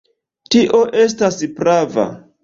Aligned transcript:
Tio 0.53 0.79
estas 1.01 1.37
prava. 1.59 2.07